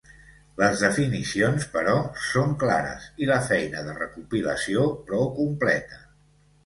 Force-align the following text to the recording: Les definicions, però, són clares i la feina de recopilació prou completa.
Les 0.59 0.79
definicions, 0.83 1.67
però, 1.75 1.93
són 2.29 2.55
clares 2.63 3.05
i 3.25 3.29
la 3.33 3.37
feina 3.51 3.87
de 3.91 3.95
recopilació 4.01 4.87
prou 5.11 5.31
completa. 5.37 6.01